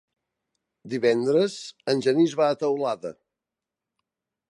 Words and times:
Divendres 0.93 1.59
en 1.95 2.03
Genís 2.07 2.37
va 2.43 2.51
a 2.55 2.59
Teulada. 2.65 3.17